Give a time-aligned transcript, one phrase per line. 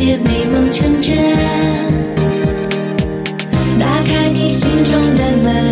[0.00, 1.16] 些美梦成真，
[3.80, 5.67] 打开你心中的门。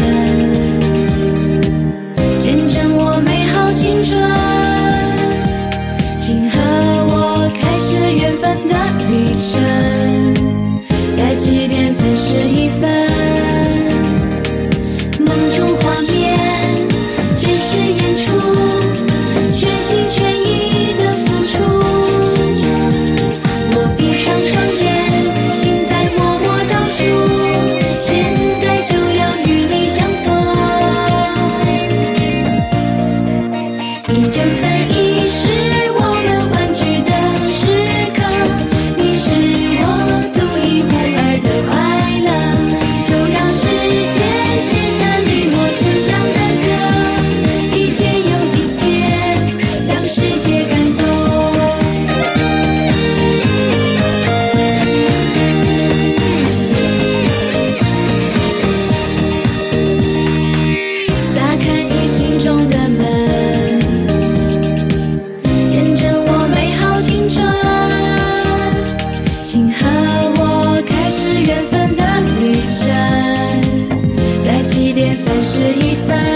[75.57, 76.36] 是一份